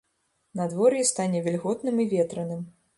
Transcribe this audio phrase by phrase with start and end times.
[0.59, 2.69] Надвор'е стане вільготным і ветраным.